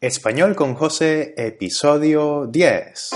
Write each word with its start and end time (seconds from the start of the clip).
Español 0.00 0.54
con 0.54 0.76
José, 0.76 1.34
episodio 1.36 2.46
10. 2.46 3.10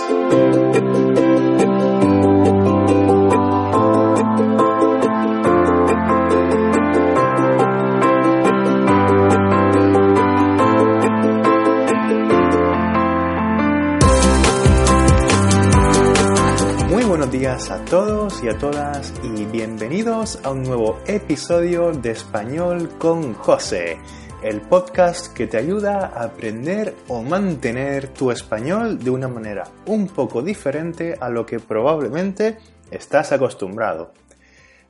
Muy 16.89 17.05
buenos 17.05 17.31
días 17.31 17.71
a 17.71 17.85
todos 17.85 18.43
y 18.43 18.49
a 18.49 18.59
todas 18.59 19.13
y 19.23 19.45
bienvenidos 19.45 20.41
a 20.43 20.51
un 20.51 20.65
nuevo 20.65 20.99
episodio 21.07 21.93
de 21.93 22.11
Español 22.11 22.89
con 22.99 23.35
José 23.35 24.01
el 24.43 24.61
podcast 24.61 25.33
que 25.33 25.47
te 25.47 25.57
ayuda 25.57 26.07
a 26.07 26.25
aprender 26.25 26.95
o 27.07 27.23
mantener 27.23 28.09
tu 28.09 28.33
español 28.33 28.99
de 28.99 29.11
una 29.11 29.29
manera 29.29 29.65
un 29.87 30.09
poco 30.09 30.43
diferente 30.43 31.17
a 31.21 31.29
lo 31.29 31.47
que 31.47 31.61
probablemente 31.61 32.59
estás 32.91 33.31
acostumbrado. 33.31 34.13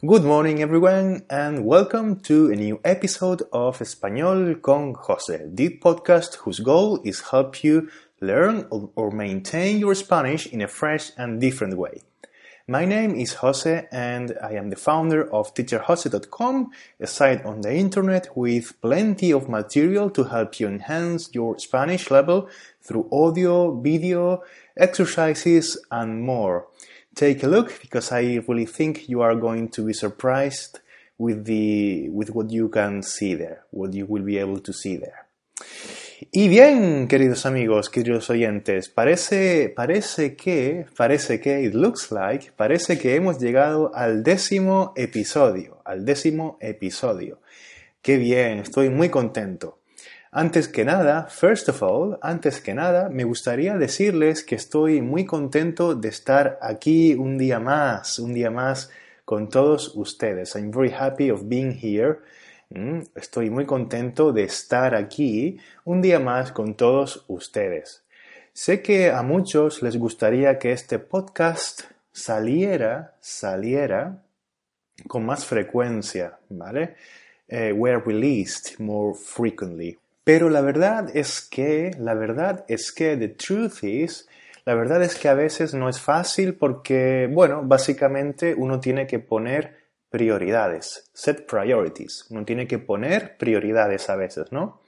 Good 0.01 0.23
morning 0.23 0.60
everyone 0.60 1.24
and 1.29 1.66
welcome 1.66 2.16
to 2.23 2.51
a 2.51 2.57
new 2.57 2.80
episode 2.83 3.46
of 3.52 3.83
Español 3.83 4.60
con 4.62 4.95
José, 4.95 5.46
the 5.55 5.79
podcast 5.79 6.38
whose 6.45 6.62
goal 6.62 7.01
is 7.05 7.23
help 7.30 7.62
you 7.62 7.88
learn 8.21 8.66
or 8.71 9.12
maintain 9.12 9.79
your 9.79 9.95
Spanish 9.95 10.46
in 10.46 10.62
a 10.62 10.69
fresh 10.69 11.12
and 11.19 11.38
different 11.38 11.77
way. 11.77 12.01
My 12.72 12.86
name 12.86 13.14
is 13.16 13.34
Jose 13.34 13.86
and 13.92 14.34
I 14.42 14.52
am 14.52 14.70
the 14.70 14.76
founder 14.76 15.30
of 15.30 15.52
teacherjose.com, 15.52 16.70
a 17.00 17.06
site 17.06 17.45
on 17.45 17.60
the 17.60 17.74
internet 17.74 18.34
with 18.34 18.80
plenty 18.80 19.30
of 19.30 19.50
material 19.50 20.08
to 20.08 20.24
help 20.24 20.58
you 20.58 20.68
enhance 20.68 21.28
your 21.34 21.58
Spanish 21.58 22.10
level 22.10 22.48
through 22.80 23.10
audio, 23.12 23.78
video, 23.78 24.42
exercises 24.74 25.76
and 25.90 26.23
more. 26.23 26.66
Take 27.14 27.42
a 27.42 27.46
look 27.46 27.79
because 27.82 28.10
I 28.10 28.40
really 28.48 28.64
think 28.64 29.07
you 29.07 29.20
are 29.20 29.34
going 29.34 29.68
to 29.73 29.84
be 29.84 29.92
surprised 29.92 30.80
with 31.18 31.45
the 31.45 32.09
with 32.09 32.30
what 32.30 32.51
you 32.51 32.70
can 32.70 33.02
see 33.02 33.34
there, 33.34 33.64
what 33.70 33.92
you 33.92 34.07
will 34.07 34.23
be 34.23 34.38
able 34.38 34.60
to 34.60 34.73
see 34.73 34.96
there. 34.96 35.26
Y 36.30 36.48
bien, 36.48 37.09
queridos 37.09 37.46
amigos, 37.46 37.90
queridos 37.90 38.30
oyentes, 38.30 38.88
parece, 38.88 39.73
parece 39.74 40.37
que, 40.37 40.87
parece 40.96 41.40
que, 41.40 41.62
it 41.62 41.74
looks 41.74 42.12
like, 42.12 42.52
parece 42.54 42.96
que 42.98 43.16
hemos 43.16 43.40
llegado 43.40 43.90
al 43.95 44.23
décimo 44.23 44.92
episodio, 44.95 45.82
al 45.84 46.04
décimo 46.04 46.59
episodio. 46.60 47.40
Qué 48.02 48.18
bien, 48.18 48.60
estoy 48.60 48.88
muy 48.88 49.09
contento. 49.09 49.80
Antes 50.30 50.68
que 50.68 50.84
nada, 50.84 51.26
first 51.26 51.68
of 51.68 51.82
all, 51.82 52.18
antes 52.23 52.60
que 52.60 52.74
nada, 52.74 53.09
me 53.09 53.24
gustaría 53.24 53.76
decirles 53.76 54.45
que 54.45 54.54
estoy 54.54 55.02
muy 55.02 55.24
contento 55.24 55.96
de 55.96 56.09
estar 56.09 56.59
aquí 56.62 57.14
un 57.14 57.36
día 57.36 57.59
más, 57.59 58.20
un 58.20 58.32
día 58.32 58.51
más 58.51 58.90
con 59.24 59.48
todos 59.48 59.92
ustedes. 59.96 60.54
I'm 60.54 60.70
very 60.70 60.92
happy 60.92 61.30
of 61.30 61.48
being 61.48 61.73
here. 61.73 62.18
Mm, 62.74 63.01
estoy 63.16 63.51
muy 63.51 63.66
contento 63.66 64.32
de 64.32 64.44
estar 64.44 64.94
aquí 64.94 65.59
un 65.84 66.00
día 66.00 66.19
más 66.19 66.53
con 66.53 66.75
todos 66.75 67.25
ustedes. 67.28 68.03
Sé 68.54 68.81
que 68.81 69.10
a 69.10 69.22
muchos 69.22 69.82
les 69.82 69.98
gustaría 69.98 70.59
que 70.59 70.72
este 70.72 70.98
podcast 70.98 71.82
saliera, 72.12 73.14
saliera 73.20 74.22
con 75.06 75.26
más 75.26 75.44
frecuencia, 75.44 76.38
¿vale? 76.48 76.94
Eh, 77.47 77.72
were 77.72 77.98
released 77.98 78.78
more 78.78 79.14
frequently. 79.14 79.98
Pero 80.25 80.48
la 80.48 80.62
verdad 80.62 81.14
es 81.14 81.42
que, 81.42 81.94
la 81.98 82.14
verdad 82.14 82.64
es 82.69 82.91
que, 82.91 83.19
the 83.19 83.28
truth 83.28 83.82
is, 83.82 84.28
la 84.64 84.75
verdad 84.75 85.03
es 85.03 85.16
que 85.16 85.28
a 85.28 85.34
veces 85.34 85.75
no 85.75 85.91
es 85.91 86.00
fácil 86.00 86.54
porque, 86.54 87.28
bueno, 87.31 87.62
básicamente 87.64 88.54
uno 88.54 88.81
tiene 88.81 89.06
que 89.06 89.19
poner 89.19 89.81
prioridades, 90.12 91.10
set 91.14 91.46
priorities. 91.46 92.26
Uno 92.30 92.44
tiene 92.44 92.68
que 92.68 92.78
poner 92.78 93.36
prioridades 93.38 94.08
a 94.10 94.16
veces, 94.16 94.52
¿no? 94.52 94.80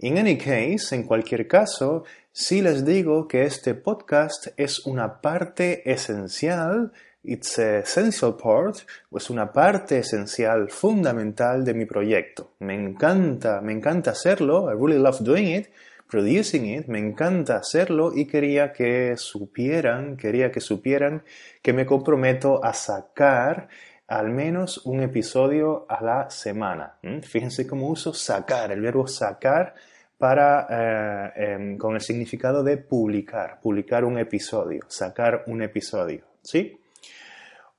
In 0.00 0.18
any 0.18 0.36
case, 0.36 0.94
en 0.96 1.04
cualquier 1.04 1.46
caso, 1.46 2.02
sí 2.32 2.60
les 2.60 2.84
digo 2.84 3.28
que 3.28 3.44
este 3.44 3.74
podcast 3.74 4.48
es 4.56 4.84
una 4.84 5.20
parte 5.20 5.88
esencial, 5.90 6.92
it's 7.22 7.56
a 7.60 7.78
essential 7.78 8.36
part, 8.36 8.78
es 9.16 9.30
una 9.30 9.52
parte 9.52 9.98
esencial, 9.98 10.68
fundamental 10.70 11.64
de 11.64 11.74
mi 11.74 11.86
proyecto. 11.86 12.50
Me 12.58 12.74
encanta, 12.74 13.60
me 13.60 13.72
encanta 13.72 14.10
hacerlo, 14.10 14.68
I 14.72 14.74
really 14.74 14.98
love 15.00 15.20
doing 15.20 15.54
it, 15.54 15.68
producing 16.10 16.66
it, 16.66 16.88
me 16.88 16.98
encanta 16.98 17.58
hacerlo 17.58 18.12
y 18.12 18.26
quería 18.26 18.72
que 18.72 19.16
supieran, 19.16 20.16
quería 20.16 20.50
que 20.50 20.60
supieran 20.60 21.22
que 21.62 21.72
me 21.72 21.86
comprometo 21.86 22.62
a 22.64 22.74
sacar 22.74 23.68
al 24.12 24.28
menos 24.28 24.84
un 24.84 25.00
episodio 25.00 25.86
a 25.88 26.04
la 26.04 26.28
semana. 26.28 26.98
Fíjense 27.22 27.66
cómo 27.66 27.88
uso 27.88 28.12
sacar, 28.12 28.70
el 28.70 28.82
verbo 28.82 29.06
sacar 29.06 29.74
para, 30.18 30.66
eh, 30.68 31.32
em, 31.54 31.78
con 31.78 31.94
el 31.94 32.02
significado 32.02 32.62
de 32.62 32.76
publicar, 32.76 33.58
publicar 33.62 34.04
un 34.04 34.18
episodio, 34.18 34.82
sacar 34.86 35.44
un 35.46 35.62
episodio. 35.62 36.26
¿Sí? 36.42 36.78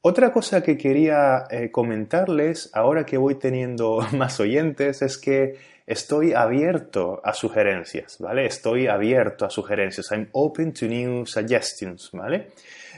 Otra 0.02 0.32
cosa 0.32 0.64
que 0.64 0.76
quería 0.76 1.44
eh, 1.52 1.70
comentarles 1.70 2.72
ahora 2.74 3.06
que 3.06 3.18
voy 3.18 3.36
teniendo 3.36 4.00
más 4.14 4.40
oyentes 4.40 5.04
es 5.04 5.20
que 5.20 5.56
estoy 5.86 6.34
abierto 6.34 7.22
a 7.24 7.34
sugerencias, 7.34 8.18
¿vale? 8.20 8.48
Estoy 8.48 8.88
abierto 8.88 9.46
a 9.46 9.52
sugerencias. 9.52 10.12
I'm 10.12 10.30
open 10.32 10.74
to 10.74 10.88
new 10.88 11.28
suggestions, 11.28 12.10
¿vale? 12.12 12.54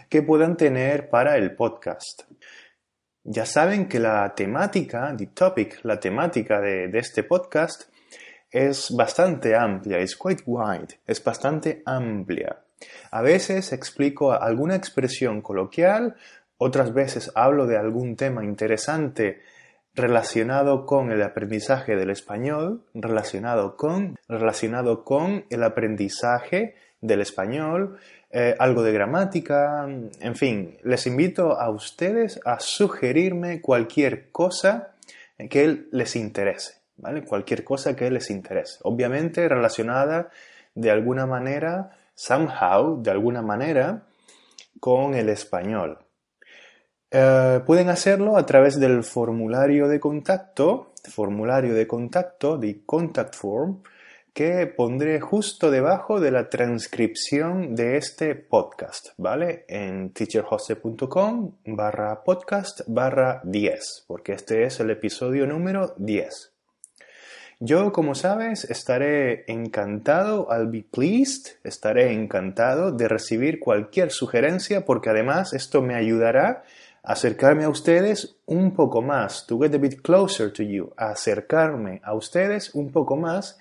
Que 0.07 0.21
puedan 0.21 0.55
tener 0.55 1.09
para 1.09 1.35
el 1.35 1.53
podcast. 1.53 2.21
Ya 3.27 3.47
saben 3.47 3.87
que 3.87 3.99
la 3.99 4.35
temática, 4.35 5.15
the 5.17 5.25
topic, 5.25 5.79
la 5.81 5.99
temática 5.99 6.61
de, 6.61 6.91
este 6.93 7.23
podcast 7.23 7.89
es 8.51 8.95
bastante 8.95 9.55
amplia, 9.55 9.97
es 9.97 10.15
quite 10.15 10.43
wide, 10.45 10.99
es 11.07 11.23
bastante 11.23 11.81
amplia. 11.87 12.61
A 13.09 13.23
veces 13.23 13.73
explico 13.73 14.31
alguna 14.31 14.75
expresión 14.75 15.41
coloquial, 15.41 16.15
otras 16.57 16.93
veces 16.93 17.31
hablo 17.33 17.65
de 17.65 17.77
algún 17.77 18.15
tema 18.15 18.45
interesante 18.45 19.41
relacionado 19.95 20.85
con 20.85 21.11
el 21.11 21.23
aprendizaje 21.23 21.95
del 21.95 22.11
español, 22.11 22.85
relacionado 22.93 23.75
con, 23.75 24.19
relacionado 24.27 25.03
con 25.03 25.45
el 25.49 25.63
aprendizaje 25.63 26.75
del 27.01 27.21
español, 27.21 27.97
eh, 28.37 28.53
algo 28.59 28.83
de 28.83 28.91
gramática, 28.91 29.87
en 29.87 30.35
fin, 30.35 30.77
les 30.83 31.07
invito 31.07 31.57
a 31.57 31.69
ustedes 31.69 32.41
a 32.43 32.59
sugerirme 32.59 33.61
cualquier 33.61 34.29
cosa 34.29 34.89
que 35.49 35.85
les 35.89 36.17
interese, 36.17 36.81
¿vale? 36.97 37.23
Cualquier 37.23 37.63
cosa 37.63 37.95
que 37.95 38.11
les 38.11 38.29
interese. 38.29 38.79
Obviamente 38.83 39.47
relacionada 39.47 40.31
de 40.73 40.91
alguna 40.91 41.25
manera, 41.25 41.91
somehow, 42.13 43.01
de 43.01 43.11
alguna 43.11 43.41
manera, 43.41 44.03
con 44.81 45.13
el 45.13 45.29
español. 45.29 45.99
Eh, 47.11 47.61
pueden 47.65 47.87
hacerlo 47.87 48.35
a 48.35 48.45
través 48.45 48.77
del 48.81 49.05
formulario 49.05 49.87
de 49.87 50.01
contacto, 50.01 50.91
formulario 51.09 51.73
de 51.73 51.87
contacto, 51.87 52.59
the 52.59 52.81
contact 52.85 53.33
form, 53.33 53.81
que 54.35 54.67
pondré 54.67 55.21
justo 55.21 55.71
debajo 55.71 56.19
de 56.19 56.29
la 56.29 56.49
transcripción 56.49 57.73
de 57.73 57.95
este 57.95 58.35
podcast, 58.35 59.11
¿vale? 59.15 59.63
En 59.69 60.09
teacherjose.com 60.09 61.53
barra 61.67 62.21
podcast 62.21 62.81
barra 62.85 63.39
10, 63.45 64.03
porque 64.07 64.33
este 64.33 64.65
es 64.65 64.81
el 64.81 64.89
episodio 64.89 65.47
número 65.47 65.95
10. 65.99 66.51
Yo, 67.61 67.93
como 67.93 68.13
sabes, 68.13 68.65
estaré 68.65 69.45
encantado, 69.47 70.49
I'll 70.51 70.69
be 70.69 70.83
pleased, 70.83 71.55
estaré 71.63 72.11
encantado 72.11 72.91
de 72.91 73.07
recibir 73.07 73.61
cualquier 73.61 74.11
sugerencia 74.11 74.83
porque 74.83 75.11
además 75.11 75.53
esto 75.53 75.81
me 75.81 75.95
ayudará 75.95 76.65
a 77.03 77.13
acercarme 77.13 77.63
a 77.63 77.69
ustedes 77.69 78.35
un 78.45 78.75
poco 78.75 79.01
más, 79.01 79.47
to 79.47 79.57
get 79.61 79.73
a 79.73 79.77
bit 79.77 80.01
closer 80.01 80.51
to 80.51 80.61
you, 80.61 80.91
a 80.97 81.11
acercarme 81.11 82.01
a 82.03 82.13
ustedes 82.13 82.75
un 82.75 82.91
poco 82.91 83.15
más 83.15 83.57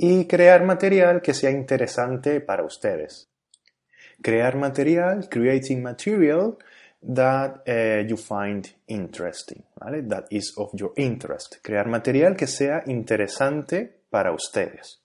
y 0.00 0.26
crear 0.26 0.62
material 0.62 1.20
que 1.20 1.34
sea 1.34 1.50
interesante 1.50 2.40
para 2.40 2.64
ustedes. 2.64 3.28
Crear 4.22 4.56
material, 4.56 5.28
creating 5.28 5.82
material 5.82 6.56
that 7.02 7.62
uh, 7.66 8.06
you 8.06 8.16
find 8.16 8.68
interesting, 8.86 9.64
¿vale? 9.74 10.02
That 10.02 10.26
is 10.30 10.54
of 10.56 10.70
your 10.72 10.92
interest. 10.96 11.56
Crear 11.62 11.88
material 11.88 12.36
que 12.36 12.46
sea 12.46 12.84
interesante 12.86 14.02
para 14.08 14.30
ustedes. 14.30 15.02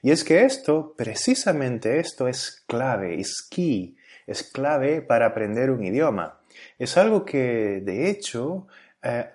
Y 0.00 0.12
es 0.12 0.22
que 0.22 0.44
esto, 0.44 0.94
precisamente 0.96 1.98
esto 1.98 2.28
es 2.28 2.62
clave, 2.68 3.20
es 3.20 3.42
key, 3.50 3.96
es 4.28 4.44
clave 4.44 5.02
para 5.02 5.26
aprender 5.26 5.72
un 5.72 5.84
idioma. 5.84 6.40
Es 6.78 6.96
algo 6.96 7.24
que, 7.24 7.80
de 7.82 8.08
hecho, 8.08 8.68
eh, 9.02 9.28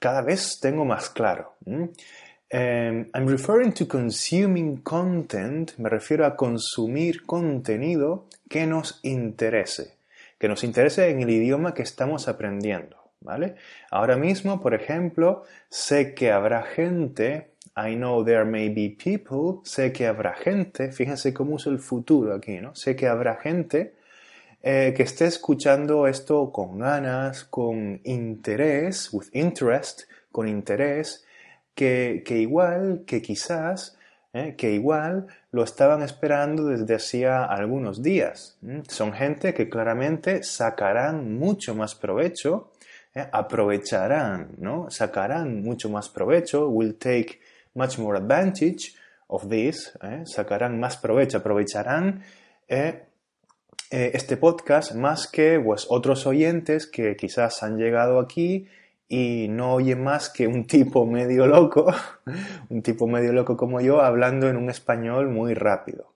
cada 0.00 0.22
vez 0.22 0.58
tengo 0.60 0.84
más 0.84 1.08
claro. 1.08 1.54
Um, 2.52 3.06
I'm 3.14 3.26
referring 3.28 3.72
to 3.74 3.86
consuming 3.86 4.78
content, 4.78 5.78
me 5.78 5.88
refiero 5.88 6.26
a 6.26 6.34
consumir 6.34 7.24
contenido 7.24 8.26
que 8.48 8.66
nos 8.66 8.98
interese, 9.04 9.94
que 10.36 10.48
nos 10.48 10.64
interese 10.64 11.10
en 11.10 11.22
el 11.22 11.30
idioma 11.30 11.74
que 11.74 11.82
estamos 11.82 12.26
aprendiendo, 12.26 12.96
¿vale? 13.20 13.54
Ahora 13.92 14.16
mismo, 14.16 14.60
por 14.60 14.74
ejemplo, 14.74 15.44
sé 15.68 16.12
que 16.12 16.32
habrá 16.32 16.64
gente, 16.64 17.50
I 17.76 17.94
know 17.94 18.24
there 18.24 18.44
may 18.44 18.68
be 18.68 18.96
people, 18.98 19.60
sé 19.62 19.92
que 19.92 20.08
habrá 20.08 20.34
gente, 20.34 20.90
fíjense 20.90 21.32
cómo 21.32 21.54
uso 21.54 21.70
el 21.70 21.78
futuro 21.78 22.34
aquí, 22.34 22.58
¿no? 22.58 22.74
Sé 22.74 22.96
que 22.96 23.06
habrá 23.06 23.36
gente 23.36 23.94
eh, 24.60 24.92
que 24.96 25.04
esté 25.04 25.26
escuchando 25.26 26.08
esto 26.08 26.50
con 26.50 26.80
ganas, 26.80 27.44
con 27.44 28.00
interés, 28.02 29.08
with 29.12 29.28
interest, 29.34 30.02
con 30.32 30.48
interés, 30.48 31.24
que, 31.80 32.38
igual, 32.38 33.04
que 33.06 33.22
quizás, 33.22 33.96
eh, 34.34 34.54
que 34.56 34.72
igual 34.72 35.28
lo 35.50 35.64
estaban 35.64 36.02
esperando 36.02 36.66
desde 36.66 36.94
hacía 36.94 37.44
algunos 37.44 38.02
días. 38.02 38.58
Son 38.88 39.14
gente 39.14 39.54
que 39.54 39.70
claramente 39.70 40.42
sacarán 40.42 41.38
mucho 41.38 41.74
más 41.74 41.94
provecho, 41.94 42.70
eh, 43.14 43.26
aprovecharán, 43.32 44.50
¿no? 44.58 44.90
Sacarán 44.90 45.62
mucho 45.62 45.88
más 45.88 46.10
provecho, 46.10 46.68
will 46.68 46.96
take 46.96 47.40
much 47.72 47.98
more 47.98 48.18
advantage 48.18 48.94
of 49.28 49.48
this, 49.48 49.98
sacarán 50.24 50.78
más 50.78 50.98
provecho, 50.98 51.38
aprovecharán 51.38 52.22
eh, 52.68 53.04
este 53.90 54.36
podcast 54.36 54.94
más 54.94 55.28
que 55.28 55.58
pues, 55.58 55.86
otros 55.88 56.26
oyentes 56.26 56.86
que 56.86 57.16
quizás 57.16 57.62
han 57.62 57.78
llegado 57.78 58.20
aquí 58.20 58.68
y 59.12 59.48
no 59.48 59.74
oyen 59.74 60.04
más 60.04 60.30
que 60.30 60.46
un 60.46 60.68
tipo 60.68 61.04
medio 61.04 61.48
loco, 61.48 61.92
un 62.70 62.80
tipo 62.80 63.08
medio 63.08 63.32
loco 63.32 63.56
como 63.56 63.80
yo, 63.80 64.00
hablando 64.00 64.48
en 64.48 64.56
un 64.56 64.70
español 64.70 65.28
muy 65.28 65.52
rápido. 65.52 66.14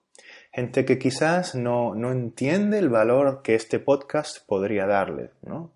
Gente 0.53 0.85
que 0.85 0.97
quizás 0.97 1.55
no, 1.55 1.93
no 1.93 2.13
entiende 2.13 2.79
el 2.79 2.87
valor 2.87 3.41
que 3.43 3.53
este 3.53 3.79
podcast 3.79 4.47
podría 4.47 4.87
darle, 4.87 5.31
¿no? 5.41 5.71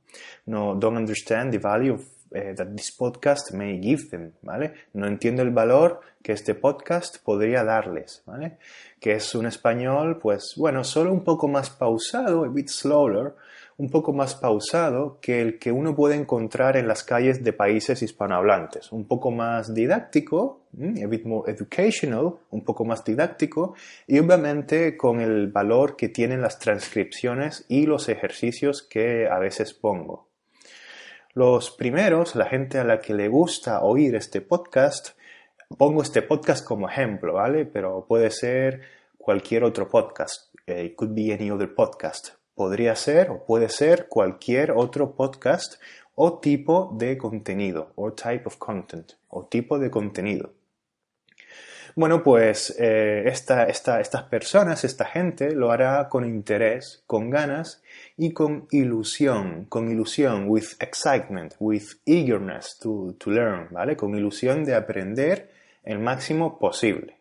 No, 0.45 0.75
don't 0.75 0.97
understand 0.97 1.51
the 1.51 1.59
value 1.59 1.95
of 1.95 2.05
eh, 2.31 2.53
that 2.55 2.67
this 2.75 2.91
podcast 2.95 3.51
may 3.53 3.79
give 3.81 4.09
them, 4.09 4.33
¿vale? 4.41 4.73
No 4.93 5.07
entiendo 5.07 5.41
el 5.41 5.51
valor 5.51 6.01
que 6.21 6.33
este 6.33 6.53
podcast 6.53 7.23
podría 7.23 7.63
darles, 7.63 8.23
¿vale? 8.25 8.57
Que 8.99 9.13
es 9.13 9.33
un 9.35 9.45
español, 9.45 10.19
pues, 10.19 10.53
bueno, 10.57 10.83
solo 10.83 11.11
un 11.11 11.23
poco 11.23 11.47
más 11.47 11.69
pausado, 11.69 12.43
a 12.43 12.47
bit 12.49 12.67
slower, 12.67 13.33
un 13.77 13.89
poco 13.89 14.11
más 14.11 14.35
pausado 14.35 15.19
que 15.21 15.41
el 15.41 15.57
que 15.57 15.71
uno 15.71 15.95
puede 15.95 16.15
encontrar 16.15 16.75
en 16.75 16.87
las 16.87 17.03
calles 17.03 17.43
de 17.43 17.53
países 17.53 18.01
hispanohablantes. 18.01 18.91
Un 18.91 19.05
poco 19.05 19.31
más 19.31 19.73
didáctico, 19.73 20.65
a 20.77 21.07
bit 21.07 21.25
more 21.25 21.49
educational, 21.49 22.35
un 22.51 22.63
poco 22.65 22.83
más 22.83 23.05
didáctico 23.05 23.75
y 24.05 24.19
obviamente 24.19 24.97
con 24.97 25.21
el 25.21 25.47
valor 25.47 25.95
que 25.95 26.09
tienen 26.09 26.41
las 26.41 26.59
transcripciones 26.59 27.65
y 27.69 27.85
los 27.85 28.09
ejercicios 28.09 28.83
que 28.83 29.27
a 29.29 29.39
veces 29.39 29.73
pongo. 29.73 30.28
Los 31.35 31.69
primeros, 31.69 32.35
la 32.35 32.45
gente 32.45 32.79
a 32.79 32.83
la 32.83 33.01
que 33.01 33.13
le 33.13 33.27
gusta 33.27 33.83
oír 33.83 34.15
este 34.15 34.41
podcast, 34.41 35.09
pongo 35.77 36.01
este 36.01 36.23
podcast 36.23 36.65
como 36.65 36.89
ejemplo, 36.89 37.33
¿vale? 37.33 37.65
Pero 37.65 38.05
puede 38.07 38.31
ser 38.31 38.81
cualquier 39.15 39.63
otro 39.63 39.87
podcast. 39.87 40.51
Eh, 40.65 40.85
it 40.85 40.95
could 40.95 41.13
be 41.13 41.31
any 41.31 41.51
other 41.51 41.71
podcast. 41.71 42.29
Podría 42.55 42.95
ser 42.95 43.29
o 43.29 43.45
puede 43.45 43.69
ser 43.69 44.07
cualquier 44.07 44.71
otro 44.71 45.15
podcast 45.15 45.75
o 46.15 46.39
tipo 46.39 46.95
de 46.97 47.15
contenido, 47.19 47.91
o 47.95 48.11
type 48.11 48.43
of 48.45 48.57
content, 48.57 49.11
o 49.29 49.45
tipo 49.45 49.77
de 49.77 49.91
contenido. 49.91 50.53
Bueno, 51.99 52.23
pues 52.23 52.73
eh, 52.79 53.25
estas 53.27 54.23
personas, 54.29 54.85
esta 54.85 55.03
gente, 55.03 55.51
lo 55.51 55.69
hará 55.69 56.07
con 56.07 56.25
interés, 56.25 57.03
con 57.05 57.29
ganas 57.29 57.83
y 58.15 58.31
con 58.31 58.69
ilusión, 58.71 59.65
con 59.65 59.91
ilusión, 59.91 60.45
with 60.47 60.77
excitement, 60.79 61.55
with 61.59 61.83
eagerness 62.05 62.79
to, 62.79 63.17
learn, 63.25 63.67
¿vale? 63.71 63.97
Con 63.97 64.15
ilusión 64.15 64.63
de 64.63 64.75
aprender 64.75 65.51
el 65.83 65.99
máximo 65.99 66.57
posible. 66.57 67.17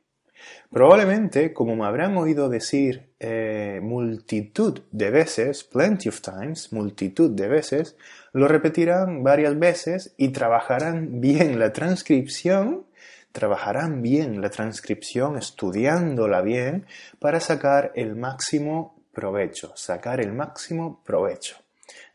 Probablemente, 0.70 1.52
como 1.52 1.74
me 1.74 1.84
habrán 1.84 2.16
oído 2.16 2.48
decir 2.48 3.14
eh, 3.18 3.80
multitud 3.82 4.82
de 4.92 5.10
veces, 5.10 5.64
plenty 5.64 6.08
of 6.08 6.20
times, 6.20 6.72
multitud 6.72 7.32
de 7.32 7.48
veces, 7.48 7.96
lo 8.32 8.46
repetirán 8.46 9.24
varias 9.24 9.58
veces 9.58 10.14
y 10.16 10.28
trabajarán 10.28 11.20
bien 11.20 11.58
la 11.58 11.72
transcripción 11.72 12.86
trabajarán 13.32 14.02
bien 14.02 14.40
la 14.40 14.50
transcripción, 14.50 15.36
estudiándola 15.36 16.40
bien, 16.42 16.86
para 17.18 17.40
sacar 17.40 17.92
el 17.94 18.16
máximo 18.16 19.02
provecho, 19.12 19.72
sacar 19.76 20.20
el 20.20 20.32
máximo 20.32 21.02
provecho. 21.04 21.56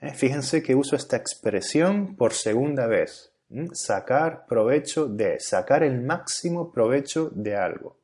Eh, 0.01 0.13
fíjense 0.13 0.62
que 0.62 0.75
uso 0.75 0.95
esta 0.95 1.18
expresión 1.18 2.15
por 2.15 2.33
segunda 2.33 2.88
vez. 2.88 3.31
Sacar 3.74 4.45
provecho 4.48 5.07
de, 5.07 5.39
sacar 5.39 5.83
el 5.83 6.01
máximo 6.01 6.71
provecho 6.71 7.30
de 7.33 7.56
algo. 7.56 7.98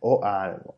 O 0.00 0.24
a 0.24 0.44
algo. 0.44 0.76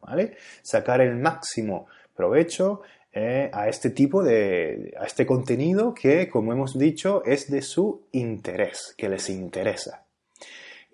Sacar 0.62 1.00
el 1.00 1.16
máximo 1.16 1.86
provecho 2.14 2.82
eh, 3.12 3.50
a 3.52 3.68
este 3.68 3.90
tipo 3.90 4.22
de, 4.22 4.94
a 4.98 5.04
este 5.04 5.26
contenido 5.26 5.92
que, 5.94 6.28
como 6.28 6.52
hemos 6.52 6.78
dicho, 6.78 7.22
es 7.24 7.50
de 7.50 7.62
su 7.62 8.06
interés, 8.12 8.94
que 8.96 9.08
les 9.08 9.28
interesa. 9.28 10.03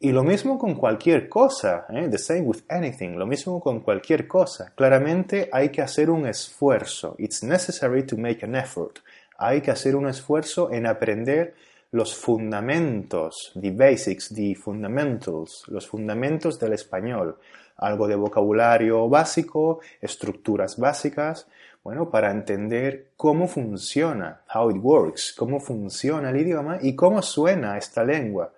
Y 0.03 0.13
lo 0.13 0.25
mismo 0.25 0.59
con 0.59 0.77
cualquier 0.77 1.29
cosa, 1.29 1.85
¿eh? 1.91 2.09
the 2.11 2.17
same 2.17 2.41
with 2.41 2.63
anything, 2.71 3.19
lo 3.19 3.27
mismo 3.27 3.61
con 3.61 3.81
cualquier 3.81 4.27
cosa. 4.27 4.73
Claramente 4.75 5.51
hay 5.53 5.69
que 5.69 5.83
hacer 5.83 6.09
un 6.09 6.27
esfuerzo. 6.27 7.17
It's 7.19 7.43
necessary 7.43 8.05
to 8.07 8.17
make 8.17 8.43
an 8.43 8.55
effort. 8.55 9.01
Hay 9.37 9.61
que 9.61 9.71
hacer 9.71 9.95
un 9.97 10.09
esfuerzo 10.09 10.73
en 10.73 10.87
aprender 10.87 11.55
los 11.91 12.15
fundamentos, 12.15 13.53
the 13.61 13.73
basics, 13.73 14.33
the 14.35 14.55
fundamentals, 14.55 15.65
los 15.69 15.87
fundamentos 15.87 16.59
del 16.59 16.73
español. 16.73 17.37
Algo 17.77 18.09
de 18.09 18.17
vocabulario 18.17 19.07
básico, 19.07 19.81
estructuras 20.01 20.79
básicas, 20.79 21.47
bueno, 21.85 22.09
para 22.09 22.31
entender 22.31 23.11
cómo 23.19 23.47
funciona, 23.47 24.41
how 24.55 24.71
it 24.71 24.79
works, 24.81 25.35
cómo 25.37 25.61
funciona 25.61 26.31
el 26.31 26.39
idioma 26.39 26.79
y 26.81 26.97
cómo 26.97 27.21
suena 27.21 27.77
esta 27.77 28.03
lengua. 28.03 28.55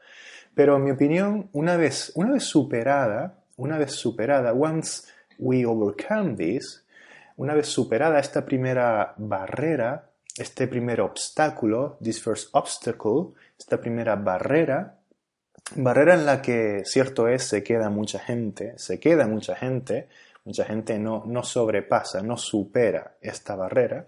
Pero 0.54 0.76
en 0.76 0.84
mi 0.84 0.90
opinión, 0.90 1.48
una 1.52 1.76
vez, 1.76 2.12
una 2.14 2.32
vez 2.32 2.44
superada, 2.44 3.38
una 3.56 3.78
vez 3.78 3.92
superada, 3.92 4.52
once 4.52 5.04
we 5.38 5.64
overcome 5.64 6.34
this, 6.36 6.84
una 7.36 7.54
vez 7.54 7.68
superada 7.68 8.18
esta 8.18 8.44
primera 8.44 9.14
barrera, 9.16 10.10
este 10.36 10.66
primer 10.68 11.00
obstáculo, 11.00 11.98
this 12.02 12.22
first 12.22 12.48
obstacle, 12.52 13.34
esta 13.58 13.80
primera 13.80 14.16
barrera, 14.16 14.98
barrera 15.76 16.14
en 16.14 16.26
la 16.26 16.42
que, 16.42 16.82
cierto 16.84 17.28
es, 17.28 17.44
se 17.44 17.62
queda 17.62 17.90
mucha 17.90 18.18
gente, 18.18 18.74
se 18.76 18.98
queda 19.00 19.26
mucha 19.26 19.54
gente, 19.56 20.08
mucha 20.44 20.64
gente 20.64 20.98
no, 20.98 21.24
no 21.26 21.42
sobrepasa, 21.42 22.22
no 22.22 22.36
supera 22.36 23.16
esta 23.20 23.56
barrera. 23.56 24.06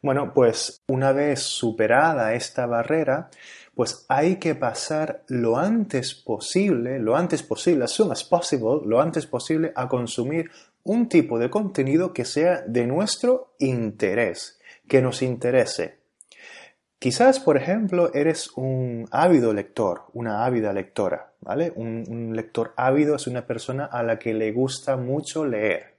Bueno, 0.00 0.32
pues 0.32 0.82
una 0.86 1.12
vez 1.12 1.40
superada 1.40 2.34
esta 2.34 2.66
barrera, 2.66 3.30
pues 3.78 4.04
hay 4.08 4.40
que 4.40 4.56
pasar 4.56 5.22
lo 5.28 5.56
antes 5.56 6.12
posible, 6.12 6.98
lo 6.98 7.14
antes 7.14 7.44
posible, 7.44 7.84
as 7.84 7.92
soon 7.92 8.10
as 8.10 8.24
possible, 8.24 8.80
lo 8.84 9.00
antes 9.00 9.24
posible 9.28 9.72
a 9.76 9.88
consumir 9.88 10.50
un 10.82 11.08
tipo 11.08 11.38
de 11.38 11.48
contenido 11.48 12.12
que 12.12 12.24
sea 12.24 12.62
de 12.66 12.88
nuestro 12.88 13.54
interés, 13.60 14.58
que 14.88 15.00
nos 15.00 15.22
interese. 15.22 15.98
Quizás, 16.98 17.38
por 17.38 17.56
ejemplo, 17.56 18.12
eres 18.14 18.50
un 18.56 19.06
ávido 19.12 19.52
lector, 19.54 20.06
una 20.12 20.44
ávida 20.44 20.72
lectora, 20.72 21.34
¿vale? 21.40 21.72
Un, 21.76 22.34
lector 22.34 22.74
ávido 22.76 23.14
es 23.14 23.28
una 23.28 23.46
persona 23.46 23.84
a 23.84 24.02
la 24.02 24.18
que 24.18 24.34
le 24.34 24.50
gusta 24.50 24.96
mucho 24.96 25.46
leer. 25.46 25.98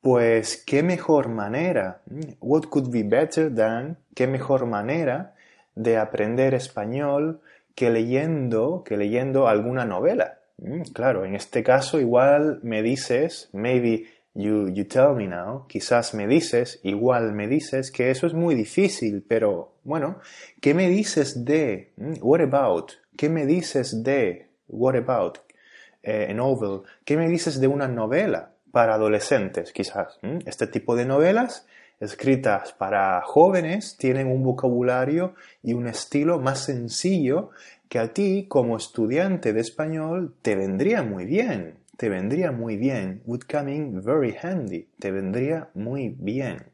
Pues, 0.00 0.64
¿qué 0.64 0.82
mejor 0.82 1.28
manera? 1.28 2.00
What 2.40 2.70
could 2.70 2.90
be 2.90 3.02
better 3.02 3.54
than? 3.54 3.98
¿Qué 4.14 4.26
mejor 4.26 4.64
manera 4.64 5.35
de 5.76 5.98
aprender 5.98 6.54
español 6.54 7.40
que 7.76 7.90
leyendo, 7.90 8.82
que 8.84 8.96
leyendo 8.96 9.46
alguna 9.46 9.84
novela. 9.84 10.40
Mm, 10.58 10.82
claro, 10.92 11.24
en 11.24 11.36
este 11.36 11.62
caso 11.62 12.00
igual 12.00 12.58
me 12.62 12.82
dices, 12.82 13.50
maybe 13.52 14.06
you, 14.34 14.68
you 14.70 14.84
tell 14.86 15.14
me 15.14 15.28
now, 15.28 15.66
quizás 15.68 16.14
me 16.14 16.26
dices, 16.26 16.80
igual 16.82 17.32
me 17.32 17.46
dices 17.46 17.92
que 17.92 18.10
eso 18.10 18.26
es 18.26 18.34
muy 18.34 18.54
difícil, 18.54 19.22
pero 19.28 19.74
bueno, 19.84 20.18
¿qué 20.60 20.74
me 20.74 20.88
dices 20.88 21.44
de? 21.44 21.92
Mm, 21.96 22.14
what 22.22 22.40
about? 22.40 22.92
¿Qué 23.16 23.28
me 23.28 23.46
dices 23.46 24.02
de? 24.02 24.48
What 24.68 24.96
about? 24.96 25.38
Eh, 26.02 26.28
a 26.30 26.34
novel. 26.34 26.82
¿Qué 27.04 27.16
me 27.16 27.28
dices 27.28 27.60
de 27.60 27.66
una 27.66 27.88
novela 27.88 28.52
para 28.72 28.94
adolescentes, 28.94 29.72
quizás? 29.72 30.18
Mm, 30.22 30.38
este 30.46 30.66
tipo 30.66 30.96
de 30.96 31.04
novelas 31.04 31.66
escritas 32.00 32.72
para 32.72 33.22
jóvenes 33.22 33.96
tienen 33.96 34.26
un 34.26 34.42
vocabulario 34.42 35.34
y 35.62 35.72
un 35.72 35.86
estilo 35.86 36.38
más 36.38 36.64
sencillo 36.64 37.50
que 37.88 37.98
a 37.98 38.12
ti 38.12 38.46
como 38.48 38.76
estudiante 38.76 39.52
de 39.52 39.60
español 39.60 40.34
te 40.42 40.56
vendría 40.56 41.02
muy 41.02 41.24
bien, 41.24 41.78
te 41.96 42.08
vendría 42.08 42.52
muy 42.52 42.76
bien, 42.76 43.22
would 43.24 43.42
come 43.50 43.74
in 43.74 44.02
very 44.02 44.34
handy, 44.40 44.88
te 44.98 45.10
vendría 45.10 45.70
muy 45.74 46.14
bien. 46.18 46.66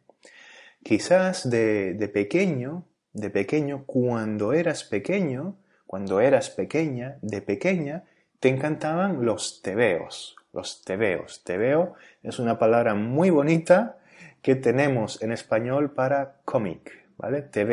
Quizás 0.83 1.49
de, 1.49 1.95
de 1.95 2.09
pequeño, 2.09 2.85
de 3.13 3.31
pequeño, 3.31 3.85
cuando 3.87 4.53
eras 4.53 4.85
pequeño, 4.85 5.57
cuando 5.87 6.21
eras 6.21 6.51
pequeña, 6.51 7.19
de 7.23 7.43
pequeña, 7.43 8.05
te 8.41 8.49
encantaban 8.49 9.25
los 9.25 9.63
tebeos, 9.63 10.35
los 10.53 10.83
tebeos. 10.85 11.45
Tebeo 11.45 11.95
es 12.25 12.41
una 12.41 12.59
palabra 12.59 12.95
muy 12.95 13.31
bonita 13.31 13.99
que 14.43 14.57
tenemos 14.57 15.23
en 15.23 15.33
español 15.33 15.93
para 15.93 16.41
cómic, 16.45 17.09
¿vale? 17.17 17.43
Te, 17.43 17.65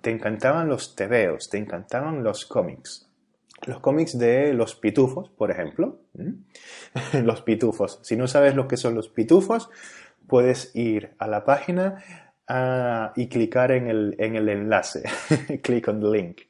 te, 0.00 0.10
encantaban 0.10 0.68
los 0.68 0.96
tebeos, 0.96 1.50
te 1.50 1.58
encantaban 1.58 2.24
los 2.24 2.46
cómics. 2.46 3.08
Los 3.66 3.80
cómics 3.80 4.18
de 4.18 4.54
los 4.54 4.74
pitufos, 4.74 5.28
por 5.30 5.50
ejemplo. 5.50 6.00
los 7.22 7.42
pitufos. 7.42 8.00
Si 8.02 8.16
no 8.16 8.26
sabes 8.26 8.54
lo 8.54 8.66
que 8.66 8.78
son 8.78 8.94
los 8.94 9.08
pitufos, 9.10 9.68
puedes 10.26 10.74
ir 10.74 11.14
a 11.18 11.26
la 11.26 11.44
página 11.44 12.02
uh, 12.48 13.12
y 13.14 13.28
clicar 13.28 13.72
en 13.72 13.88
el, 13.88 14.16
en 14.18 14.36
el 14.36 14.48
enlace. 14.48 15.02
Click 15.62 15.88
on 15.88 16.00
the 16.00 16.08
link 16.08 16.42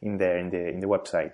in 0.00 0.16
the, 0.16 0.40
in 0.40 0.50
the, 0.50 0.70
in 0.70 0.80
the 0.80 0.86
website. 0.86 1.32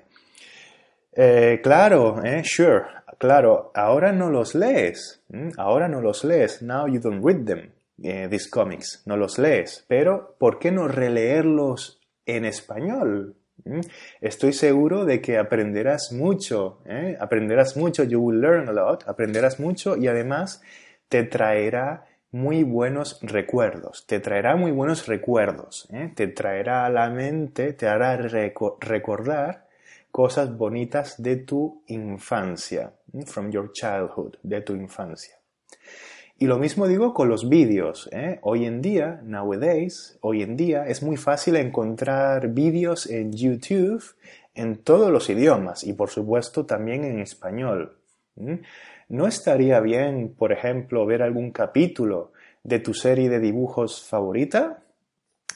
Eh, 1.12 1.60
claro, 1.62 2.22
eh, 2.24 2.42
sure, 2.44 2.84
claro, 3.18 3.72
ahora 3.74 4.12
no 4.12 4.30
los 4.30 4.54
lees, 4.54 5.24
ahora 5.56 5.88
no 5.88 6.00
los 6.00 6.22
lees, 6.22 6.62
now 6.62 6.86
you 6.86 7.00
don't 7.00 7.24
read 7.24 7.44
them, 7.44 7.72
eh, 8.02 8.28
these 8.30 8.48
comics, 8.48 9.02
no 9.06 9.16
los 9.16 9.36
lees, 9.36 9.84
pero 9.88 10.36
¿por 10.38 10.60
qué 10.60 10.70
no 10.70 10.86
releerlos 10.86 12.00
en 12.26 12.44
español? 12.44 13.36
Estoy 14.20 14.52
seguro 14.52 15.04
de 15.04 15.20
que 15.20 15.36
aprenderás 15.36 16.12
mucho, 16.12 16.80
¿eh? 16.86 17.16
aprenderás 17.20 17.76
mucho, 17.76 18.04
you 18.04 18.20
will 18.20 18.40
learn 18.40 18.68
a 18.68 18.72
lot, 18.72 19.06
aprenderás 19.08 19.58
mucho 19.58 19.96
y 19.96 20.06
además 20.06 20.62
te 21.08 21.24
traerá 21.24 22.06
muy 22.30 22.62
buenos 22.62 23.18
recuerdos, 23.22 24.06
te 24.06 24.20
traerá 24.20 24.54
muy 24.54 24.70
buenos 24.70 25.08
recuerdos, 25.08 25.88
¿eh? 25.92 26.12
te 26.14 26.28
traerá 26.28 26.86
a 26.86 26.90
la 26.90 27.10
mente, 27.10 27.72
te 27.72 27.88
hará 27.88 28.16
recordar 28.16 29.66
cosas 30.10 30.56
bonitas 30.56 31.22
de 31.22 31.36
tu 31.36 31.82
infancia, 31.86 32.92
from 33.26 33.50
your 33.50 33.72
childhood, 33.72 34.36
de 34.42 34.60
tu 34.60 34.74
infancia. 34.74 35.36
Y 36.38 36.46
lo 36.46 36.58
mismo 36.58 36.88
digo 36.88 37.12
con 37.12 37.28
los 37.28 37.48
vídeos. 37.50 38.08
¿eh? 38.12 38.38
Hoy 38.42 38.64
en 38.64 38.80
día, 38.80 39.20
nowadays, 39.24 40.18
hoy 40.22 40.42
en 40.42 40.56
día 40.56 40.86
es 40.86 41.02
muy 41.02 41.18
fácil 41.18 41.56
encontrar 41.56 42.48
vídeos 42.48 43.06
en 43.06 43.32
YouTube 43.32 44.02
en 44.54 44.78
todos 44.78 45.12
los 45.12 45.28
idiomas 45.28 45.84
y 45.84 45.92
por 45.92 46.08
supuesto 46.08 46.64
también 46.64 47.04
en 47.04 47.20
español. 47.20 47.98
¿No 49.08 49.26
estaría 49.26 49.80
bien, 49.80 50.34
por 50.36 50.50
ejemplo, 50.52 51.04
ver 51.04 51.22
algún 51.22 51.50
capítulo 51.50 52.32
de 52.62 52.78
tu 52.78 52.94
serie 52.94 53.28
de 53.28 53.40
dibujos 53.40 54.02
favorita? 54.08 54.82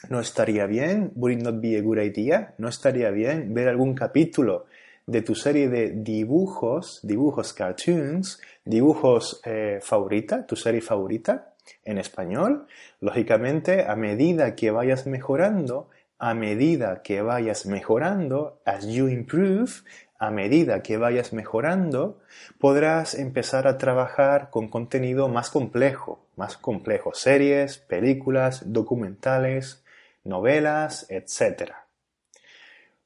¿No 0.09 0.19
estaría 0.19 0.65
bien? 0.67 1.11
Would 1.15 1.33
it 1.33 1.43
not 1.43 1.61
be 1.61 1.77
a 1.77 1.81
good 1.81 1.97
idea? 1.97 2.53
¿No 2.57 2.67
estaría 2.67 3.09
bien 3.09 3.53
ver 3.53 3.67
algún 3.69 3.95
capítulo 3.95 4.65
de 5.07 5.21
tu 5.21 5.35
serie 5.35 5.67
de 5.69 5.91
dibujos, 5.91 6.99
dibujos 7.03 7.53
cartoons, 7.53 8.39
dibujos 8.63 9.41
eh, 9.45 9.79
favorita, 9.81 10.45
tu 10.45 10.55
serie 10.55 10.81
favorita 10.81 11.53
en 11.83 11.97
español? 11.97 12.67
Lógicamente, 12.99 13.85
a 13.87 13.95
medida 13.95 14.55
que 14.55 14.69
vayas 14.69 15.07
mejorando, 15.07 15.89
a 16.19 16.33
medida 16.33 17.01
que 17.01 17.21
vayas 17.21 17.65
mejorando, 17.65 18.61
as 18.65 18.85
you 18.85 19.07
improve, 19.07 19.83
a 20.19 20.29
medida 20.29 20.83
que 20.83 20.97
vayas 20.97 21.33
mejorando, 21.33 22.19
podrás 22.59 23.15
empezar 23.15 23.67
a 23.67 23.77
trabajar 23.77 24.49
con 24.49 24.67
contenido 24.67 25.29
más 25.29 25.49
complejo, 25.49 26.25
más 26.35 26.57
complejo, 26.57 27.13
series, 27.13 27.79
películas, 27.79 28.71
documentales, 28.71 29.84
novelas, 30.25 31.05
etc. 31.09 31.71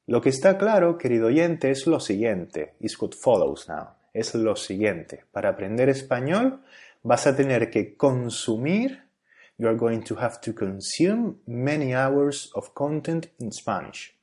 Lo 0.06 0.20
que 0.20 0.30
está 0.30 0.58
claro, 0.58 0.98
querido 0.98 1.28
oyente, 1.28 1.70
es 1.70 1.86
lo 1.86 2.00
siguiente, 2.00 2.74
is 2.80 3.00
what 3.00 3.12
follows 3.14 3.68
now, 3.68 3.90
es 4.12 4.34
lo 4.34 4.56
siguiente. 4.56 5.24
Para 5.30 5.50
aprender 5.50 5.88
español 5.88 6.62
vas 7.02 7.26
a 7.26 7.36
tener 7.36 7.70
que 7.70 7.96
consumir, 7.96 9.04
you 9.56 9.68
are 9.68 9.76
going 9.76 10.00
to 10.02 10.16
have 10.16 10.40
to 10.40 10.54
consume 10.54 11.36
many 11.46 11.94
hours 11.94 12.50
of 12.54 12.74
content 12.74 13.28
in 13.38 13.52
Spanish. 13.52 14.14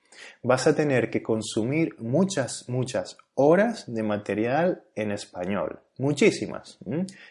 Vas 0.44 0.68
a 0.68 0.76
tener 0.76 1.10
que 1.10 1.24
consumir 1.24 1.96
muchas, 2.00 2.66
muchas 2.68 3.18
horas 3.36 3.86
de 3.88 4.04
material 4.04 4.84
en 4.96 5.12
español. 5.12 5.80
Muchísimas. 5.98 6.80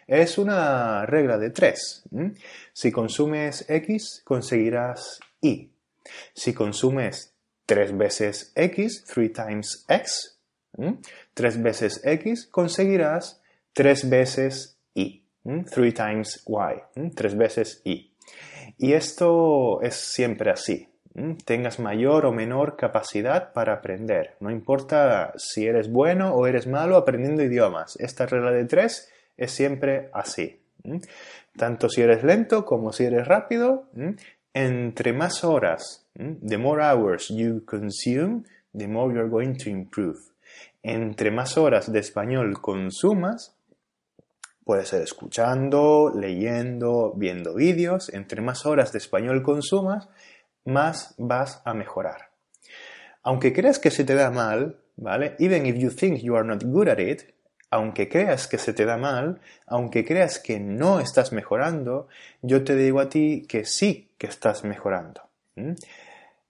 Es 0.06 0.38
una 0.38 1.06
regla 1.06 1.38
de 1.38 1.50
tres. 1.50 2.04
Si 2.72 2.90
consumes 2.92 3.64
X, 3.68 4.22
conseguirás 4.24 5.20
y. 5.40 5.70
Si 6.34 6.52
consumes 6.52 7.36
tres 7.66 7.96
veces 7.96 8.52
x, 8.54 9.04
3 9.12 9.32
times 9.32 9.84
x, 9.88 10.38
tres 11.34 11.62
veces 11.62 12.00
x, 12.04 12.46
conseguirás 12.46 13.42
tres 13.72 14.08
veces 14.08 14.78
y, 14.94 15.24
3 15.44 15.94
times 15.94 16.44
y, 16.46 17.10
tres 17.14 17.36
veces 17.36 17.82
y. 17.84 18.12
Y 18.78 18.92
esto 18.92 19.80
es 19.82 19.94
siempre 19.94 20.50
así. 20.50 20.88
Tengas 21.46 21.78
mayor 21.78 22.26
o 22.26 22.32
menor 22.32 22.76
capacidad 22.76 23.54
para 23.54 23.73
aprender. 23.73 24.37
No 24.40 24.50
importa 24.50 25.32
si 25.38 25.66
eres 25.66 25.90
bueno 25.90 26.35
o 26.35 26.46
eres 26.46 26.66
malo 26.66 26.96
aprendiendo 26.96 27.42
idiomas. 27.42 27.96
Esta 28.00 28.26
regla 28.26 28.50
de 28.50 28.66
tres 28.66 29.11
es 29.38 29.50
siempre 29.50 30.11
así. 30.12 30.61
Tanto 31.56 31.88
si 31.88 32.02
eres 32.02 32.23
lento 32.23 32.66
como 32.66 32.92
si 32.92 33.04
eres 33.04 33.26
rápido, 33.26 33.88
entre 34.52 35.12
más 35.14 35.42
horas, 35.42 36.06
the 36.14 36.58
more 36.58 36.82
hours 36.82 37.28
you 37.28 37.64
consume, 37.64 38.42
the 38.76 38.87
more 38.87 39.12
you're 39.14 39.30
going 39.30 39.54
to 39.56 39.70
improve. 39.70 40.18
Entre 40.82 41.30
más 41.30 41.56
horas 41.56 41.90
de 41.90 41.99
español 41.99 42.61
consumas, 42.61 43.56
puede 44.64 44.85
ser 44.85 45.00
escuchando, 45.02 46.12
leyendo, 46.14 47.14
viendo 47.16 47.54
vídeos, 47.54 48.12
entre 48.12 48.42
más 48.42 48.66
horas 48.66 48.92
de 48.92 48.99
español 48.99 49.42
consumas, 49.42 50.08
más 50.66 51.14
vas 51.16 51.62
a 51.64 51.73
mejorar. 51.75 52.30
Aunque 53.23 53.52
creas 53.52 53.78
que 53.78 53.90
se 53.90 54.04
te 54.04 54.14
da 54.14 54.30
mal, 54.30 54.78
¿vale? 54.96 55.35
Even 55.38 55.66
if 55.66 55.76
you 55.76 55.90
think 55.90 56.20
you 56.20 56.37
are 56.37 56.46
not 56.46 56.62
good 56.64 56.88
at 56.88 56.99
it, 56.99 57.23
aunque 57.70 58.08
creas 58.08 58.46
que 58.46 58.58
se 58.58 58.73
te 58.73 58.85
da 58.85 58.96
mal, 58.96 59.40
aunque 59.66 60.04
creas 60.04 60.38
que 60.38 60.61
no 60.61 61.00
estás 61.00 61.32
mejorando, 61.32 62.08
yo 62.42 62.64
te 62.64 62.76
digo 62.76 63.00
a 63.00 63.08
ti 63.08 63.44
que 63.49 63.64
sí 63.64 64.11
que 64.18 64.26
estás 64.26 64.64
mejorando. 64.64 65.23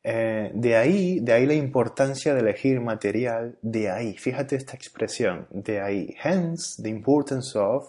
Eh, 0.03 0.51
de 0.55 0.77
ahí, 0.77 1.21
de 1.21 1.33
ahí 1.33 1.47
la 1.47 1.55
importancia 1.55 2.35
de 2.35 2.41
elegir 2.41 2.81
material, 2.81 3.59
de 3.63 3.91
ahí, 3.91 4.17
fíjate 4.17 4.55
esta 4.57 4.77
expresión, 4.77 5.49
de 5.51 5.81
ahí, 5.81 6.15
hence 6.23 6.81
the 6.83 6.89
importance 6.89 7.59
of, 7.59 7.89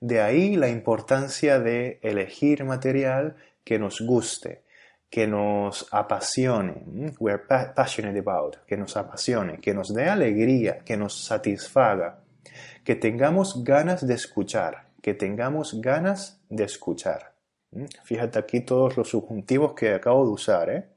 de 0.00 0.20
ahí 0.20 0.56
la 0.56 0.68
importancia 0.68 1.58
de 1.58 1.98
elegir 2.02 2.64
material 2.64 3.36
que 3.64 3.78
nos 3.78 4.00
guste, 4.00 4.62
que 5.10 5.26
nos 5.26 5.88
apasione, 5.90 7.12
we're 7.18 7.42
passionate 7.74 8.18
about, 8.18 8.58
que 8.66 8.76
nos 8.76 8.96
apasione, 8.96 9.58
que 9.58 9.74
nos 9.74 9.92
dé 9.92 10.08
alegría, 10.08 10.78
que 10.84 10.96
nos 10.96 11.24
satisfaga 11.24 12.20
que 12.84 12.96
tengamos 12.96 13.62
ganas 13.64 14.06
de 14.06 14.14
escuchar, 14.14 14.88
que 15.02 15.14
tengamos 15.14 15.80
ganas 15.80 16.40
de 16.48 16.64
escuchar. 16.64 17.34
Fíjate 18.04 18.38
aquí 18.38 18.60
todos 18.60 18.96
los 18.96 19.08
subjuntivos 19.08 19.74
que 19.74 19.94
acabo 19.94 20.24
de 20.24 20.32
usar, 20.32 20.70
¿eh? 20.70 20.88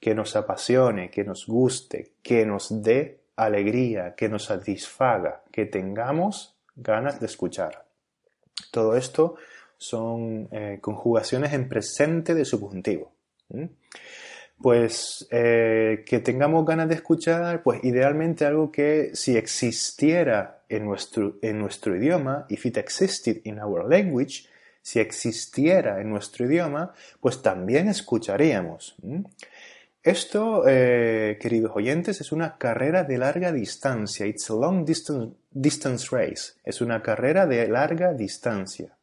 que 0.00 0.14
nos 0.14 0.34
apasione, 0.36 1.10
que 1.10 1.24
nos 1.24 1.46
guste, 1.46 2.14
que 2.22 2.44
nos 2.44 2.82
dé 2.82 3.20
alegría, 3.36 4.14
que 4.14 4.28
nos 4.28 4.44
satisfaga, 4.44 5.42
que 5.52 5.66
tengamos 5.66 6.56
ganas 6.74 7.20
de 7.20 7.26
escuchar. 7.26 7.84
Todo 8.70 8.96
esto 8.96 9.36
son 9.78 10.48
eh, 10.50 10.78
conjugaciones 10.80 11.52
en 11.52 11.68
presente 11.68 12.34
de 12.34 12.44
subjuntivo. 12.44 13.13
Pues 14.60 15.26
eh, 15.30 16.04
que 16.06 16.20
tengamos 16.20 16.64
ganas 16.64 16.88
de 16.88 16.94
escuchar, 16.94 17.62
pues 17.62 17.82
idealmente 17.84 18.46
algo 18.46 18.70
que 18.70 19.10
si 19.14 19.36
existiera 19.36 20.62
en 20.68 20.84
nuestro, 20.84 21.36
en 21.42 21.58
nuestro 21.58 21.96
idioma, 21.96 22.46
if 22.48 22.64
it 22.64 22.76
existed 22.76 23.40
in 23.44 23.60
our 23.60 23.84
language, 23.88 24.46
si 24.80 25.00
existiera 25.00 26.00
en 26.00 26.10
nuestro 26.10 26.46
idioma, 26.46 26.92
pues 27.20 27.42
también 27.42 27.88
escucharíamos. 27.88 28.96
Esto, 30.02 30.64
eh, 30.68 31.38
queridos 31.40 31.72
oyentes, 31.74 32.20
es 32.20 32.30
una 32.30 32.58
carrera 32.58 33.04
de 33.04 33.16
larga 33.16 33.50
distancia. 33.50 34.26
It's 34.26 34.50
a 34.50 34.54
long 34.54 34.84
distance, 34.84 35.34
distance 35.50 36.08
race. 36.10 36.52
Es 36.62 36.82
una 36.82 37.02
carrera 37.02 37.46
de 37.46 37.66
larga 37.68 38.12
distancia. 38.12 38.94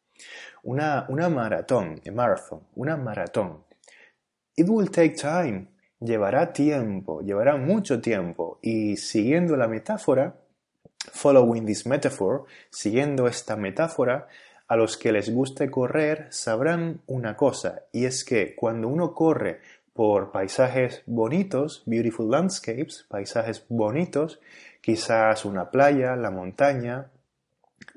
Una, 0.61 1.07
una 1.09 1.27
maratón, 1.29 1.99
a 2.07 2.11
marathon, 2.11 2.61
una 2.75 2.97
maratón. 2.97 3.63
It 4.55 4.67
will 4.67 4.89
take 4.89 5.15
time. 5.15 5.67
Llevará 5.99 6.51
tiempo, 6.51 7.21
llevará 7.21 7.57
mucho 7.57 8.01
tiempo. 8.01 8.59
Y 8.61 8.97
siguiendo 8.97 9.55
la 9.55 9.67
metáfora, 9.67 10.35
following 11.11 11.65
this 11.65 11.85
metaphor, 11.85 12.45
siguiendo 12.69 13.27
esta 13.27 13.55
metáfora, 13.55 14.27
a 14.67 14.75
los 14.77 14.95
que 14.97 15.11
les 15.11 15.29
guste 15.33 15.69
correr 15.69 16.27
sabrán 16.29 17.01
una 17.07 17.35
cosa, 17.35 17.83
y 17.91 18.05
es 18.05 18.23
que 18.23 18.55
cuando 18.55 18.87
uno 18.87 19.13
corre 19.13 19.59
por 19.93 20.31
paisajes 20.31 21.03
bonitos, 21.05 21.83
beautiful 21.85 22.31
landscapes, 22.31 23.05
paisajes 23.09 23.65
bonitos, 23.67 24.39
quizás 24.79 25.43
una 25.43 25.69
playa, 25.69 26.15
la 26.15 26.31
montaña, 26.31 27.11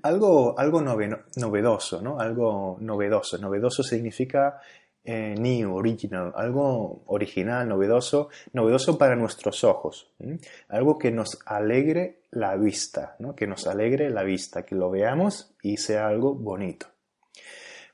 algo, 0.03 0.59
algo 0.59 0.83
novedoso, 0.83 2.03
¿no? 2.03 2.19
Algo 2.19 2.77
novedoso. 2.81 3.39
Novedoso 3.39 3.83
significa 3.83 4.61
eh, 5.05 5.35
new, 5.39 5.77
original, 5.77 6.33
algo 6.35 7.03
original, 7.07 7.69
novedoso, 7.69 8.31
novedoso 8.53 8.97
para 8.97 9.15
nuestros 9.15 9.63
ojos, 9.63 10.11
algo 10.69 10.99
que 10.99 11.11
nos 11.11 11.39
alegre 11.45 12.21
la 12.31 12.57
vista, 12.57 13.15
¿no? 13.19 13.35
que 13.35 13.47
nos 13.47 13.67
alegre 13.67 14.09
la 14.09 14.23
vista, 14.23 14.65
que 14.65 14.75
lo 14.75 14.91
veamos 14.91 15.55
y 15.63 15.77
sea 15.77 16.07
algo 16.07 16.35
bonito. 16.35 16.87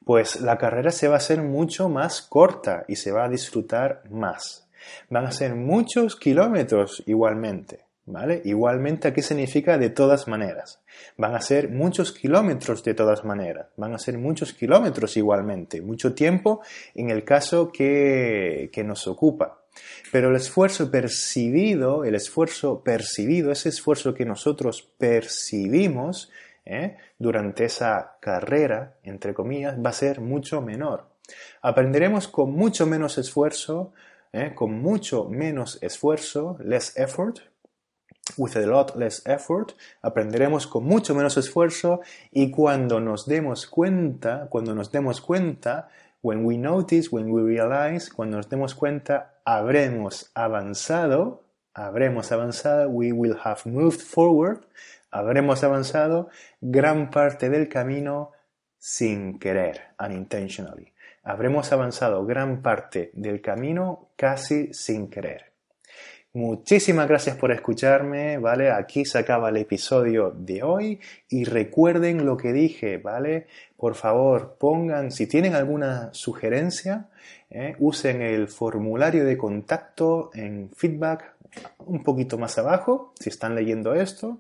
Pues 0.04 0.40
la 0.40 0.56
carrera 0.56 0.92
se 0.92 1.08
va 1.08 1.14
a 1.14 1.18
hacer 1.18 1.42
mucho 1.42 1.88
más 1.88 2.22
corta 2.22 2.84
y 2.88 2.96
se 2.96 3.12
va 3.12 3.24
a 3.24 3.28
disfrutar 3.28 4.02
más. 4.10 4.68
Van 5.08 5.26
a 5.26 5.32
ser 5.32 5.54
muchos 5.54 6.16
kilómetros 6.16 7.02
igualmente. 7.06 7.89
¿Vale? 8.07 8.42
Igualmente 8.45 9.07
aquí 9.07 9.23
significa 9.23 9.78
de 9.78 9.90
todas 9.90 10.26
maneras. 10.26 10.80
Van 11.16 11.35
a 11.35 11.40
ser 11.40 11.69
muchos 11.69 12.12
kilómetros 12.12 12.83
de 12.83 12.95
todas 12.95 13.25
maneras. 13.25 13.69
Van 13.76 13.95
a 13.95 13.99
ser 13.99 14.19
muchos 14.19 14.52
kilómetros 14.52 15.16
igualmente. 15.16 15.80
Mucho 15.80 16.14
tiempo 16.14 16.61
en 16.95 17.11
el 17.11 17.25
caso 17.25 17.71
que, 17.71 18.71
que 18.73 18.83
nos 18.83 19.07
ocupa. 19.07 19.61
Pero 20.11 20.30
el 20.30 20.37
esfuerzo 20.37 20.90
percibido, 20.90 22.04
el 22.04 22.14
esfuerzo 22.14 22.83
percibido, 22.83 23.52
ese 23.52 23.69
esfuerzo 23.69 24.14
que 24.14 24.25
nosotros 24.25 24.83
percibimos 24.99 26.30
¿eh? 26.64 26.97
durante 27.19 27.64
esa 27.64 28.16
carrera, 28.21 28.97
entre 29.02 29.35
comillas, 29.35 29.76
va 29.78 29.90
a 29.90 29.95
ser 29.95 30.21
mucho 30.21 30.61
menor. 30.61 31.07
Aprenderemos 31.62 32.28
con 32.28 32.52
mucho 32.52 32.87
menos 32.87 33.19
esfuerzo, 33.19 33.92
¿eh? 34.33 34.52
con 34.54 34.80
mucho 34.80 35.26
menos 35.26 35.78
esfuerzo, 35.83 36.57
less 36.61 36.97
effort, 36.97 37.38
with 38.37 38.56
a 38.56 38.66
lot 38.66 38.96
less 38.96 39.22
effort, 39.26 39.72
aprenderemos 40.02 40.66
con 40.66 40.84
mucho 40.84 41.14
menos 41.14 41.37
esfuerzo 41.37 42.00
y 42.30 42.50
cuando 42.50 43.00
nos 43.00 43.26
demos 43.26 43.66
cuenta, 43.66 44.49
cuando 44.50 44.75
nos 44.75 44.90
demos 44.90 45.20
cuenta, 45.20 45.88
when 46.22 46.44
we 46.44 46.56
notice, 46.56 47.08
when 47.10 47.30
we 47.30 47.42
realize, 47.42 48.10
cuando 48.10 48.37
nos 48.37 48.49
demos 48.49 48.75
cuenta, 48.75 49.40
habremos 49.44 50.30
avanzado, 50.34 51.44
habremos 51.75 52.30
avanzado, 52.32 52.88
we 52.90 53.12
will 53.12 53.37
have 53.44 53.64
moved 53.64 54.00
forward, 54.00 54.66
habremos 55.10 55.64
avanzado 55.64 56.28
gran 56.60 57.10
parte 57.10 57.49
del 57.49 57.68
camino 57.68 58.32
sin 58.78 59.38
querer, 59.38 59.94
unintentionally. 59.99 60.92
Habremos 61.22 61.70
avanzado 61.72 62.25
gran 62.25 62.62
parte 62.62 63.10
del 63.12 63.42
camino 63.42 64.10
casi 64.16 64.72
sin 64.72 65.10
querer. 65.10 65.50
Muchísimas 66.32 67.08
gracias 67.08 67.37
por 67.37 67.50
escucharme, 67.50 68.38
¿vale? 68.38 68.70
Aquí 68.70 69.04
se 69.04 69.18
acaba 69.18 69.49
el 69.49 69.56
episodio 69.56 70.30
de 70.30 70.62
hoy 70.62 71.00
y 71.28 71.42
recuerden 71.42 72.25
lo 72.25 72.37
que 72.37 72.52
dije, 72.52 72.99
¿vale? 72.99 73.49
Por 73.76 73.96
favor, 73.96 74.54
pongan, 74.56 75.10
si 75.10 75.26
tienen 75.26 75.56
alguna 75.56 76.10
sugerencia, 76.12 77.08
¿eh? 77.50 77.75
usen 77.80 78.22
el 78.22 78.46
formulario 78.46 79.25
de 79.25 79.37
contacto 79.37 80.30
en 80.32 80.70
feedback 80.70 81.34
un 81.78 82.04
poquito 82.04 82.38
más 82.38 82.56
abajo, 82.58 83.12
si 83.18 83.28
están 83.28 83.56
leyendo 83.56 83.94
esto. 83.94 84.38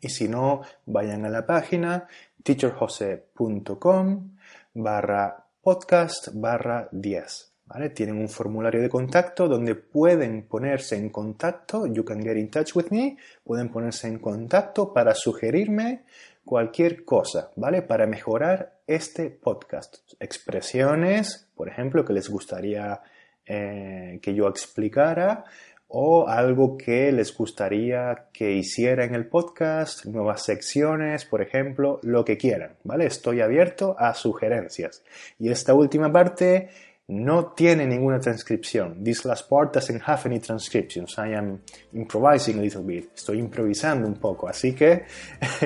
Y 0.00 0.08
si 0.08 0.26
no, 0.26 0.62
vayan 0.86 1.26
a 1.26 1.28
la 1.28 1.44
página 1.44 2.08
teacherjose.com 2.42 4.38
barra 4.72 5.44
podcast 5.62 6.28
barra 6.32 6.88
10. 6.92 7.53
Tienen 7.94 8.18
un 8.18 8.28
formulario 8.28 8.80
de 8.80 8.88
contacto 8.88 9.48
donde 9.48 9.74
pueden 9.74 10.42
ponerse 10.42 10.96
en 10.96 11.08
contacto, 11.08 11.86
you 11.86 12.04
can 12.04 12.22
get 12.22 12.36
in 12.36 12.48
touch 12.48 12.76
with 12.76 12.90
me, 12.90 13.16
pueden 13.42 13.68
ponerse 13.68 14.06
en 14.06 14.18
contacto 14.18 14.92
para 14.92 15.14
sugerirme 15.14 16.04
cualquier 16.44 17.04
cosa, 17.04 17.50
¿vale? 17.56 17.82
Para 17.82 18.06
mejorar 18.06 18.74
este 18.86 19.30
podcast. 19.30 19.96
Expresiones, 20.20 21.48
por 21.56 21.68
ejemplo, 21.68 22.04
que 22.04 22.12
les 22.12 22.28
gustaría 22.28 23.00
eh, 23.46 24.20
que 24.22 24.34
yo 24.34 24.46
explicara 24.46 25.44
o 25.88 26.28
algo 26.28 26.76
que 26.76 27.12
les 27.12 27.36
gustaría 27.36 28.26
que 28.32 28.52
hiciera 28.52 29.04
en 29.04 29.14
el 29.14 29.26
podcast, 29.26 30.06
nuevas 30.06 30.42
secciones, 30.42 31.24
por 31.24 31.40
ejemplo, 31.40 32.00
lo 32.02 32.24
que 32.24 32.36
quieran, 32.36 32.76
¿vale? 32.84 33.06
Estoy 33.06 33.40
abierto 33.40 33.96
a 33.98 34.14
sugerencias. 34.14 35.02
Y 35.38 35.50
esta 35.50 35.74
última 35.74 36.12
parte 36.12 36.68
no 37.08 37.52
tiene 37.52 37.86
ninguna 37.86 38.18
transcripción. 38.18 39.04
This 39.04 39.24
last 39.24 39.48
part 39.48 39.74
doesn't 39.74 40.02
have 40.06 40.22
any 40.24 40.40
transcriptions. 40.40 41.18
I 41.18 41.34
am 41.34 41.60
improvising 41.92 42.58
a 42.58 42.62
little 42.62 42.82
bit. 42.82 43.10
Estoy 43.14 43.38
improvisando 43.40 44.06
un 44.06 44.14
poco. 44.14 44.48
Así 44.48 44.74
que 44.74 45.04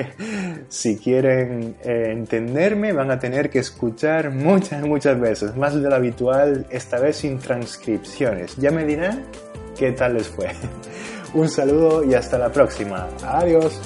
si 0.67 0.97
quieren 0.97 1.77
eh, 1.81 2.11
entenderme 2.11 2.91
van 2.91 3.11
a 3.11 3.19
tener 3.19 3.49
que 3.49 3.59
escuchar 3.59 4.31
muchas, 4.31 4.85
muchas 4.85 5.19
veces. 5.19 5.55
Más 5.55 5.73
de 5.73 5.89
lo 5.89 5.95
habitual, 5.95 6.67
esta 6.69 6.99
vez 6.99 7.17
sin 7.17 7.39
transcripciones. 7.39 8.57
Ya 8.57 8.71
me 8.71 8.85
dirán 8.85 9.25
qué 9.77 9.93
tal 9.93 10.15
les 10.15 10.27
fue. 10.27 10.49
un 11.33 11.47
saludo 11.47 12.03
y 12.03 12.15
hasta 12.15 12.37
la 12.37 12.51
próxima. 12.51 13.07
Adiós. 13.23 13.79